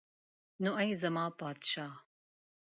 نو 0.63 0.71
ای 0.81 0.89
زما 1.01 1.25
پادشاه. 1.39 1.95